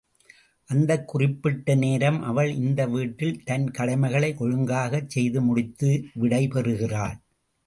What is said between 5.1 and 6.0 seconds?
செய்து முடித்து